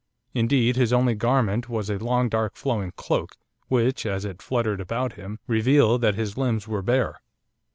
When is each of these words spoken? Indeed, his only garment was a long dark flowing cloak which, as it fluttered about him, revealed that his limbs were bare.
Indeed, 0.33 0.77
his 0.77 0.91
only 0.91 1.13
garment 1.13 1.69
was 1.69 1.87
a 1.87 1.99
long 2.03 2.27
dark 2.27 2.55
flowing 2.55 2.91
cloak 2.93 3.35
which, 3.67 4.03
as 4.03 4.25
it 4.25 4.41
fluttered 4.41 4.81
about 4.81 5.13
him, 5.13 5.37
revealed 5.45 6.01
that 6.01 6.15
his 6.15 6.35
limbs 6.39 6.67
were 6.67 6.81
bare. 6.81 7.21